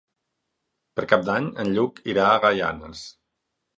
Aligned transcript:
Per 0.99 1.05
Cap 1.11 1.27
d'Any 1.29 1.49
en 1.65 1.69
Lluc 1.75 2.01
irà 2.15 2.25
a 2.31 2.43
Gaianes. 2.47 3.05